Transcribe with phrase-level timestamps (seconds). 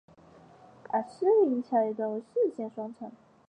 [0.89, 3.11] 而师云砵桥一段为四线双程。